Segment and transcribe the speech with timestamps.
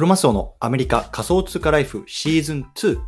[0.00, 2.98] クロマスオのアメリカ仮想通貨ライフシーズン2。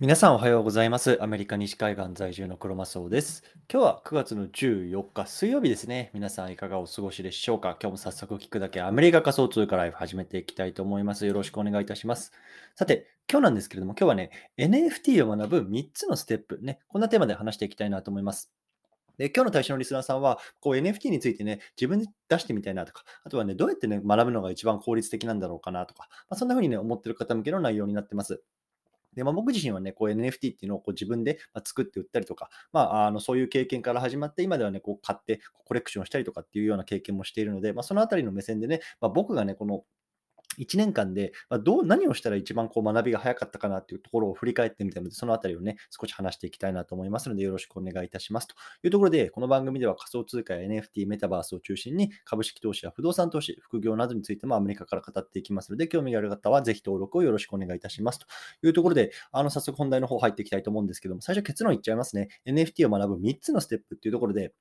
[0.00, 1.16] 皆さんおはようございます。
[1.22, 3.44] アメリカ西海岸在住のクロマスオです。
[3.72, 6.10] 今日は9月の14日水曜日ですね。
[6.14, 7.76] 皆さんいかがお過ごしでしょうか？
[7.80, 11.26] 今日も早速聞くだけアメリカ仮想通貨ライフ始めていきたいと思います。
[11.26, 12.32] よろしくお願いいたします。
[12.74, 18.50] さて、今日なんですけれども、今日はね、NFT を学ぶ3つのステップね、こんなテーマで話していきたいなと思います。
[19.18, 28.42] で、今日の対象のリスナーさんは、こう NFT についてね、自分で出してみたいなとか、あとはね、どうやってね、学ぶのが一番効率的なんだろうかなとか、まあ、そんな風にね、思ってる方向けの内容になってます。
[29.14, 39.82] で、まあ、僕自身はね、こう NFT っていうのをこう自分で作って売ったりとか、まあ、あのそういう経験から始まって、今ではね、こう買ってコレクションしたりとかっていうような経験もしているので、まあ、そのあたりの目線でね、まあ、僕がね、この
[40.58, 48.48] 1年間で、ま、どう何をしたら一番こう学びが早かったかなっていうところを振り返ってみたので、そのあたりをね、少し話していきたいなと思いますので、よろしくお願いいたします。
[48.48, 58.18] というところで、この番組では仮想通貨や NFT、メタバースを中心に株式投資や不動産投資、副業などについてもアメリカから語っていきますので、興味がある方はぜひ登録をよろしくお願いいたします。
[58.18, 58.26] と
[58.66, 62.28] いうところで、あの早速本題の方入っていきたいと思うんですけども、最初結論言っちゃいますね。
[62.46, 64.52] NFT を学ぶ3つのステップっていうところで、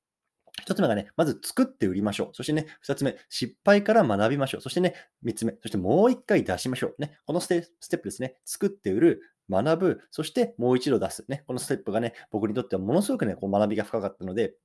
[0.68, 2.30] 一つ目がね、まず作って売りましょう。
[2.34, 4.62] そしてね、二つ目、失敗から学びましょう。
[4.62, 6.96] そしてね、三つ目、そしてもう一回出しましょう。
[7.02, 8.36] ね、このステステップですね。
[8.44, 11.24] 作って売る、学ぶ、そしてもう一度出す。
[11.30, 14.56] ね、このステップがね、僕にとってはものすごくね、こう学びが深かったので、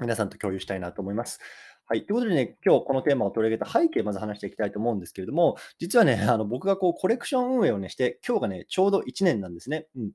[0.00, 1.40] 皆さんと共有したいなと思います。
[1.86, 2.06] はい。
[2.06, 9.88] ということでね、今日このテーマを取り上げた背景、まず話していきたいと思うんですけれども、実はね、あの僕がこうコレクション運営をね、して、今日がね、ちょうど1年なんですね。
[9.96, 10.12] うん。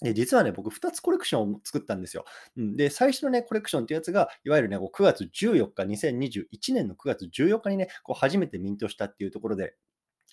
[0.00, 2.24] で、実はね、僕2つコレクションを作ったんですよ。
[2.56, 9.74] うん、で、最初のね、コレクションっていうやつが、いわゆるね、こう9月14日、2021年の9月14日にね、こう初めてミントしたっていうところで、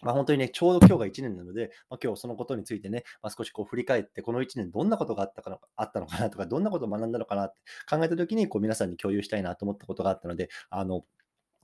[0.02, 11.06] まあ、本当にね、ちょうど今日が1年なので、まあ、今日そのことについてね、まあ、少しこう振り返って、この1年どんなことがあったかなあったのかなとか、どんなことを学んだのかなって考えたときに、こう皆さんに共有したいなと思ったことがあったので、あの、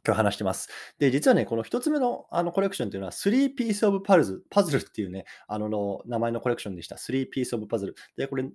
[0.06, 0.69] 今日話してます。
[0.97, 6.95] で、実はね、この1つ目のあのコレクションというのは、3 Piece of Puzzle, パズルっていうね、あのの名前のコレクションでした。
[6.95, 7.94] 3 Piece of Puzzle。
[8.17, 8.45] で、これ、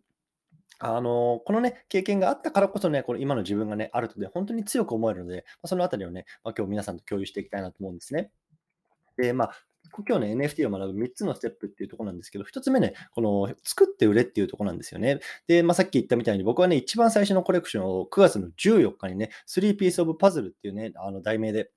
[0.78, 8.30] あの、このね、経験があったからこそね、この今の自分がね、あるとで、本当に強く思えるので、ま、そのあたりをね、まあ、今日皆さんと共有していきたいなと思うんですね。
[9.16, 9.52] で、まあ、
[10.06, 15.20] 今日ね、NFT を学ぶ3つのステップっていうところなんですけど、1つ目ね、この作って売れっていうところなんですよね。
[15.47, 21.70] で、まあ、さっき言ったみたいに僕はね、一番最初のコレクションを9月の14日にね、3 Piece of Puzzle っていうね、あの題名で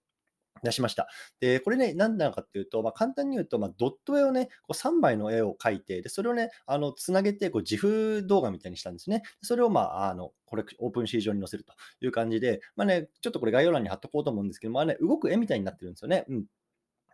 [0.63, 1.07] 出しました。
[1.39, 9.23] で、これね、何なのかっていうと、まあ、簡単に言うと、まあ、ドット絵をね、こう3枚の絵を描いて、でそれをね、あのつなげてこう自負動画みたいにしたんですね。
[9.41, 16.25] それを、まあ、あのこれオープンシー上に載せるという感じで、まあね、ちょっとこれ概要欄に貼っとこうと思うんですけど、まあね、動く絵みたいになってるんですよね。
[16.29, 16.45] うん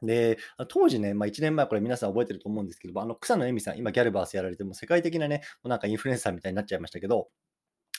[0.01, 7.29] で、当時ね、まあ、1年前、これ皆さん覚えてると思うんですけど、あの草野恵美さん、今ギャルバースやられても世界的なね、もうなんかインフルエンサーみたいになっちゃいましたけど、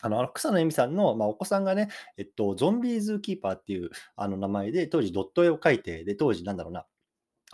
[0.02, 6.86] あの、あの草野恵美さんの、まあ、お子さんがね、えっと、ゾンビーズキーパーっていうあの名前で、当時ドット絵を描いて、で、当時なんだろうな、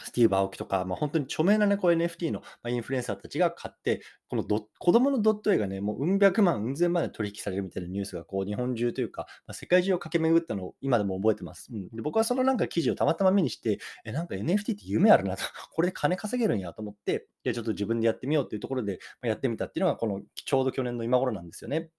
[0.04, 11.68] スティーブ・アオキとか、まあ、本当に著名な、ね、こう NFT のインフルエンサーたちが買って、このド子供のドット絵がね、もううん百万、うん千万で取引されるみたいなニュースがこう日本中というか、まあ、世界中を駆け巡ったのを今でも覚えてます。
[11.72, 15.42] うん、で僕はそのなんか記事をたまたま目にして、え、なんか NFT って夢あるなと、
[15.72, 21.90] これで金稼げるんやと思って、じゃちょっと自分でやってみようっていうところでやってみたっていうのが、このちょうど去年の今頃なんですよね。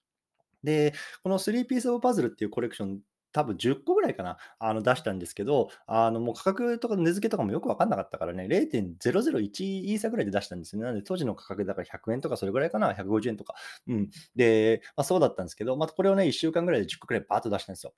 [0.64, 3.00] で、この3 Piece of Puzzle っていうコレクション、
[3.34, 10.86] 多分10個ぐらいかな、あの出したんですけど、あのもう価格とか値付けとかもよく分かんなかったからね、0.001イーサぐらいで出したんですよね。
[10.86, 13.54] なので当時の価格だから100円とかそれぐらいかな、150円とか。
[13.88, 14.10] うん。
[14.36, 17.92] で、まあ、そうだったんですけど、まあ、これをね、1週間ぐらいで10個ぐらいバーッと出したんですよ。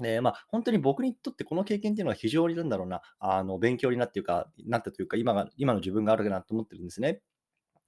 [0.00, 7.20] で、まあ、本当に僕にとってこの経験っていうのは非常になんだろうな、あの勉強になっていうか、なったというか、今が今の自分があるかなと思ってるんですね。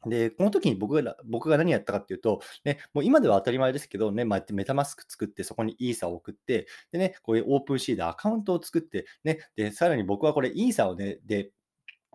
[0.07, 11.53] で、この時に僕が僕が何やったかっていうと、ね、もう今では当たり前ですけど、ね、まあ、メタマスク作って、そこにイーサを送って、でね、こういうオープンシーでアカウントを作って、ね、で、さらに僕はこれイーサをね、で、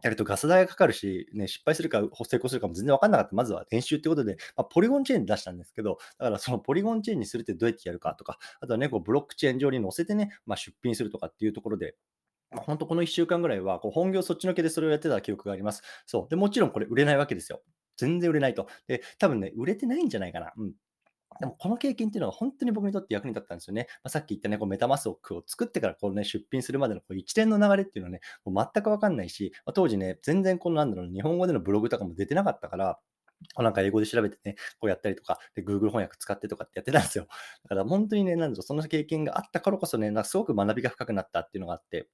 [0.03, 3.35] やるとガス代がかかるし、ね、失敗するか成功するかも全然分かんなかった。
[3.35, 11.95] まずは練習ってことで、まあ、ポリゴンチェーン出したんですけど、だからそのポリゴンチェーンにするってどうやってやるかとか、あとはね、こうブロックチェーン上に載せてね、まあ、出品するとかっていうところで、
[12.51, 15.81] 本当この1週間ぐらいは、こう本業そっちのけでそれをやってた記憶があります。
[16.05, 16.27] そう。
[16.29, 17.61] で、もちろんこれ売れないわけですよ。
[17.97, 18.67] 全然売れないと。
[18.87, 20.53] で、多分ね、売れてないんじゃないかな。
[20.55, 20.73] うん。
[21.39, 23.87] でもこの経験っていうのは本当に僕にとって役に立ったんですよね。
[24.03, 32.99] まあ、さっき言ったね、こうメタマスクを作ってからこう、ね、出品するまでのこう一連の流れっていうのはね、もう全く分かんないし、まあ、当時ね、全然このなんだろう、日本語でのブログとかも出てなかったから、
[33.57, 37.27] なんか英語で調べてね、こうやったりとか、で Google 翻訳使ってとかってやってたんですよ。
[37.63, 42.09] だから本当にね、なんだろう、その経験があったからこそね、なんかすごく学びが深くなったっていうのがあって、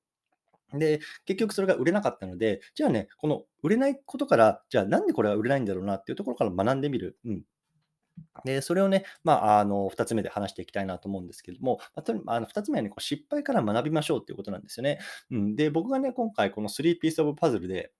[0.73, 7.17] で、結局それが売れなかったので、じゃあね、この売れないことから、じゃあなんでこれは売れないんだろうなっていうところから学んでみる。
[7.25, 7.43] うん。
[8.45, 14.99] で、それをね、まあ、あの、2つ目で話していきたいなと思うんですけれども、まあ、とあの2つ目はね、こう失敗から学びましょうっていうことなんですよね。
[15.31, 17.91] うん、で、僕がね、今回この3ピースオブパズルで、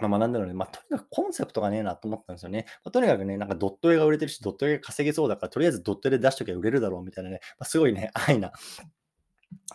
[0.00, 2.64] まあ、学んだので、まあ、とにかくコンセプトがねえなと思ったんですよね。
[2.84, 8.52] まあ、とにかくね、なんかドット絵が売れてるし、ドット絵が稼げそうだから、とりあえずドット絵で出しときゃ売れるだろうみたいなね、まあ、すごいね、安易な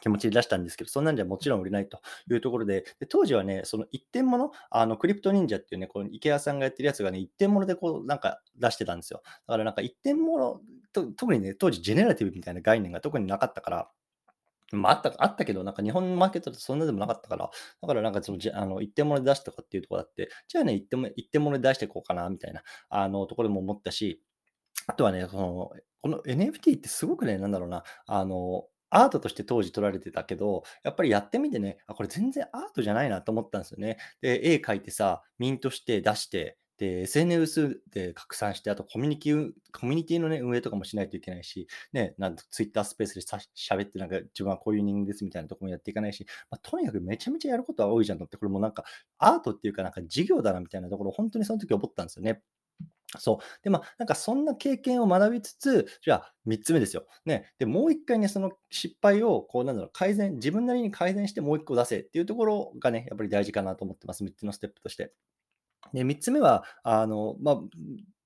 [0.01, 9.21] 気持ちで出したんですけど、そんなんじゃもちろん売れないというところで、で当時はね、その一点物、あのクリプト忍者っていうね、この池谷さんがやってるやつがね、一点物でこうなんか出してたんですよ。
[9.47, 10.61] だからなんか一点物
[10.93, 13.89] と、特にね、当時ジェネラティブみたいな概念が特になかったから、
[14.73, 17.49] まあ、あったあったけど、なんか日本のマーケットだとそんなでもなかったから、
[17.81, 24.21] だからなんかそのじあの一点物で出すとかっていうところだって、じゃあね、一点物一点物で出していこうかなみたいなあのところも思ったし、
[24.87, 25.71] あとはね、その
[26.01, 33.97] この NFT ってすごくね、なんだろうな、あのアートとして当時撮られてたけど、やっぱりやってみてね、あ、これ全然アートじゃないなと思ったんですよね。
[34.21, 48.83] で、絵描いてさ、ミントして出して、で、SNS で拡散して、あとコミュニティコミュニティのね、運営とかもしないといけないし、ね、なんと Twitter スペースでさ喋って、なんか自分はこういう人間ですみたいなとこもやっていかないし、まあ、とにかくめちゃめちゃやることは多いじゃんとって、これもなんか
[49.17, 52.41] アートっていうかなんか事業だなみたいなところ、本当にその時思ったんですよね。
[53.17, 53.63] そう。
[53.63, 57.05] で、まあ、なんかそんな経験を学びつつ、じゃあ3つ目ですよ。
[57.25, 57.53] ね。
[57.57, 64.23] で、もう1回ね、その失敗を、こう、なんだろう、改善、自分なりに改善してもう1個出せっていうところがね、やっぱり大事かなと思ってます。
[64.25, 65.13] 3つのステップとして。
[65.93, 67.61] で、3つ目は、あの、まあ、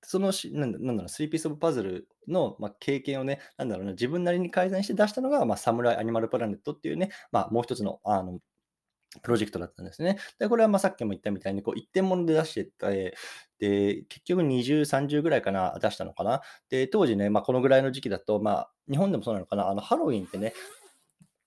[0.02, 8.40] そのし、なんだなんだろう、スリーピースオブパズルの、まあ、経験をね、なんだろうな、自分なりに改善して出したのが、まあ、サムライアニマルプラネットっていうね、まあ、もう一つの、あの、
[9.20, 10.18] プロジェクトだったんですね。
[10.38, 13.16] で、これはまさっきも言ったみたいに、こう、一点物で出してて、
[13.58, 16.40] で、結局20、30ぐらいかな、出したのかな。
[16.70, 20.54] で、当時ね、まあ、このぐらいの時期だと、まあ、日本でもそうなのかな、あの、ハロウィンってね、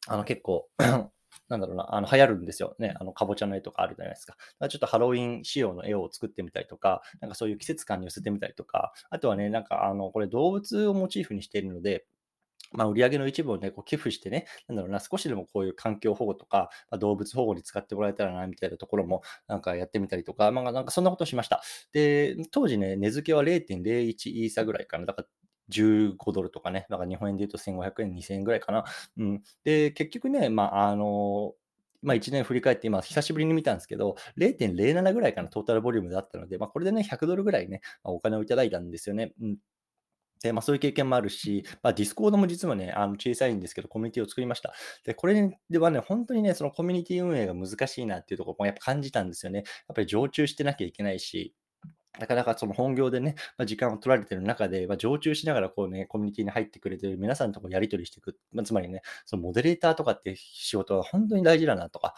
[0.07, 0.67] あの、結構
[1.49, 2.93] なんだろうな、あの流行るんですよね。
[2.99, 4.35] あの、かぼちゃの絵とかあるじゃないですか。
[4.59, 12.05] かちょっとハロウィン仕様の絵を作ってみたりとか、なんかそういう季節感に寄せてみたりとか、あとはね、なんかあの、これ動物をモチーフにしているので、
[12.75, 21.61] まあ、売上の一部をね、こう寄付してね、なんだろうな、少しでもこういう環境保護とか、まあ、動物保護に使ってもらえたらな、みたいなところも、なんかやってみたりとか、まあ、なんかそんなことをしました。
[21.93, 25.05] で、当時ね、値付けは0.01イーサぐらいかな。
[25.05, 25.27] だから
[25.69, 28.83] 15ドルとかね、だから日本円で言うと1500円、2000円ぐらいかな。
[29.17, 29.41] うん。
[29.63, 31.53] で、結局ね、まあ、あの、
[32.01, 39.33] まあ、1年振り返って今、久しぶりに見たんですけど、0.07ぐらいかな、 total volume だったので、まあ、これでね、100ドルぐらいね、まあ、お金をいただいたんですよね。
[39.41, 39.57] うん。
[40.41, 44.73] で、まあ、そういう経験もあるし、まあ、ディスコードも実はね、あの小さいんですけど、コミュニティを作りました。
[45.03, 49.59] で、これではね、本当にね、そのコミュニティ運営が難しいなっていうところもやっぱ感じたんですよね。
[49.59, 49.65] やっ
[49.95, 51.55] ぱり常駐してなきゃいけないし、
[52.19, 58.37] なかなかその本業でね、まあ、時間を取られてる中で、まあ、常駐しながらこうね、コミュニティに入ってくれてる皆さんとこやり取りしていく。
[58.51, 62.13] まあ、つまりね、そのモデレーターとかって仕事は本当に大事だなとか、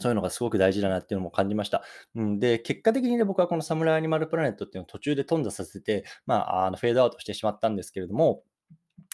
[0.00, 1.82] そういうのがすごく大事だなっていうのも感じました。
[2.14, 8.42] うん、で、結果的にね、僕はこのサムライアニマルプラネットっていうのを途中で頓挫させて、まあ、あのフェードアウトしてしまったんですけれども、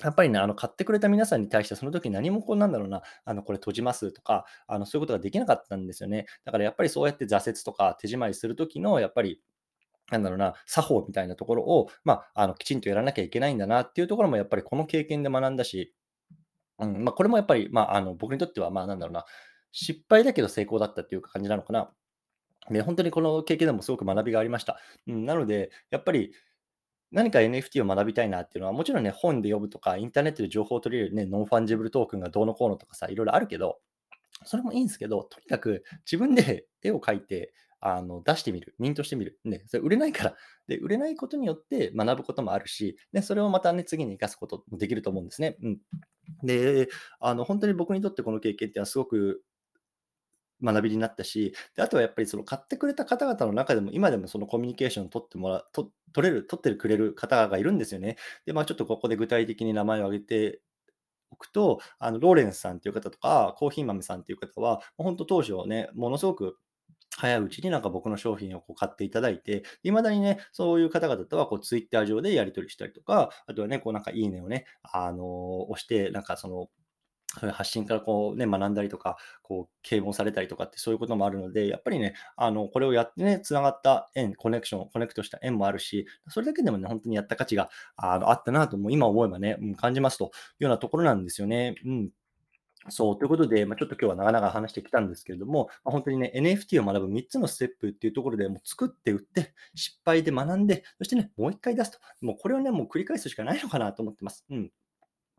[0.03, 6.27] やっぱりね、あの買ってくれた皆さんに対して、その時何もこうなんだろうな、あのこれ閉じますとか、あのそういうことができなかったんですよね。
[6.45, 9.41] だからやっぱりそうやって挫折とか手締まりする時の、やっぱり
[10.11, 15.95] なんだろうな、作法みたいなところを、まあ、あのきちんとやらなきゃいけないんだなっていうところも、やっぱりこの経験で学んだし、
[16.79, 19.25] うんまあ、これもやっぱり、まあ、あの僕にとっては、まあ、なんだろうな、
[19.75, 21.91] 失敗だけど成功だったっていう感じなのかな。
[22.71, 24.79] で、本当にこの経験でもすごく学びがありました。
[25.07, 26.33] うん、なので、やっぱり
[27.11, 33.81] 何か NFT を学びたいなっていうのは、もちろんね、本で読むとか、インターネットで情報を取り入れるね、 non-fungible token がどうのこうのとかさ、いろいろあるけど、
[34.45, 39.39] それもいいんですけど、とにかく自分で 絵を描いて、あの出してみる、ミントしてみる。
[39.45, 40.37] ね、それ売れないから。
[40.67, 45.59] で、売れないことによって学ぶこともあるし、ね、それをまたね、次に生かすこともできると思うんですね。
[45.63, 45.81] うん。
[46.43, 46.89] で、
[47.21, 49.43] あの、本当に僕にとってこの経験っていうのはすごく
[50.65, 58.17] 学びになったし、であとはやっぱりその買ってくれた方々の中でも、今でもそのコミュニケーションを取ってもらと取れる、取ってくれる方がいるんですよね。
[58.47, 60.61] で、まあちょっとここで具体的に名前を挙げて
[61.31, 66.59] おくと、あのローレンスさんという方とか、コーヒー豆さんという方は、本当当時をね、ものすごく
[67.17, 76.69] 早いうちになんか僕の商品をこう買っていただいて、未だにね、そういう方々とはこうツイッター上でやり取りしたりとか、あとはね、こうなんかいいねをね、あの押して、なんかその、
[77.39, 90.29] そういう発信からこうね、学んだりとか、こう、啓蒙されたりとかってそういうこともあるので、やっぱりね、あの、これをやってね、繋がった縁、コネクション、コネクトした縁もあるし、それだけでもね、本当にやった価値があのあったなと、も今思えばね、うん、感じますとい
[90.61, 91.75] うようなところなんですよね。
[91.85, 92.11] うん。
[92.91, 101.99] そう、ということで、まあ、ちょっと今日は長々話してきたんですけれども、まあ、本当にね、NFT を学ぶ3つのステップっていうところでもう作って売って、失敗で学んで、そしてね、もう一回出すと。
[102.21, 104.45] もうこれをね、もう繰り返すしかないのかなと思ってます。
[104.51, 104.71] うん。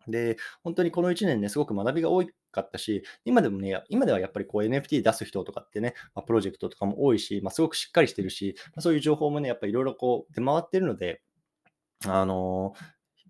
[0.07, 11.21] で、本当にこの1年ね、すごく学びが多かったし、今でもね、今ではやっぱりこう NFT 出す人とかってね、まあ、プロジェクトとかも多いし、まあ、すごくしっかりしてるし、まあ、そういう情報もね、やっぱりいろいろこう出回ってるので、
[12.07, 12.73] あの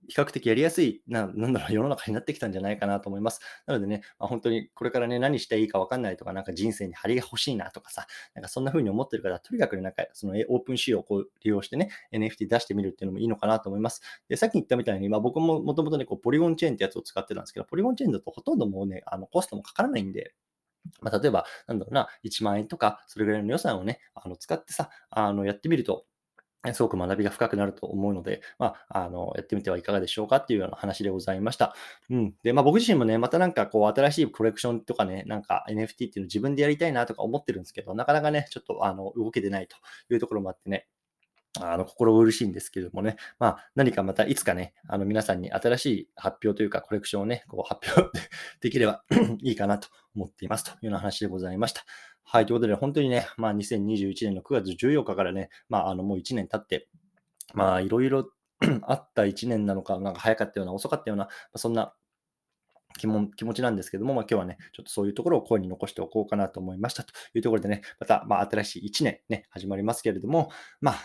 [0.07, 3.39] 比較的やりやすいな、なんだろう、世の中になってきたんじゃないかなと思います。
[3.65, 14.01] なのでね、まあ、本当にこれからね、何していいか分かんないとか、なんか人生に張りが欲しいなとかさ、なんかそんな風に思ってる方は、とにかくね、なんかそのオープン仕様をこう利用してね、NFT 出してみるっていうのもいいのかなと思います。
[14.27, 20.33] で、さっき言ったみたいに、まあ、僕ももともとね、こうポリゴンチェーンってやつを使ってたんですけど、ポリゴンチェーンだとほとんどもうね、あのコストもかからないんで、
[21.01, 26.05] まあ、例えば、なんだろうな、1万円とか、それぐらいの予算をね、あの使ってさ、あのやってみると、
[26.73, 31.75] すごく学びが深くなると思うので、まあ、あの、やってみてはいかがでしょうかっていうような話でございました。
[32.09, 32.33] うん。
[32.43, 39.75] で、まあ僕自身もね、またなんかこう、新しいコレクションとかね、なんか NFT っていうのを自分でやりたいなとか思ってるんですけど、なかなかね、ちょっとあの、動けてないと
[40.13, 40.87] いうところもあってね、
[41.61, 48.11] あの、心苦しいんですけれどもね、まあ、何かまたいつかね、あの、皆さんに新しい発表というか、コレクションをね、こう発表
[48.61, 49.03] できれば
[49.41, 51.85] いいかなと思っていますというような話でございました。
[52.27, 56.87] はい、ということで、本当にね、まあ、2021年の9月14日からね、まあ、あの、もう1年経って、
[57.53, 58.29] まあ、いろいろ
[58.83, 61.93] あった1年なのか、なんか早かったような、遅かったようなま、そんな
[62.97, 70.49] 気も気持ちなんですけども、まあ、今日はね、ちょっとそういうところを声に残しておこうかなと思いましたというところでね、また、まあ、新しい1年ね、始まりますけれども、
[70.81, 70.95] まあ、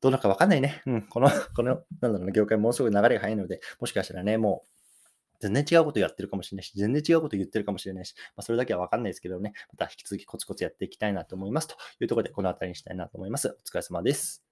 [0.00, 0.82] どうなるかわかんないね。
[0.86, 4.77] うん、この、この、なんだろうな、業界ものすごい流れが速いので、もしかしたらね、もう、
[5.40, 13.48] 全然違うことやってるかもしれないし、全然違うこと言ってるかもしれないし、まあ、それだけはわかんないですけどね、また引き続きコツコツやっていきたいなと思いますというところで、この辺りにしたいなと思います。
[13.48, 14.47] お疲れ様です。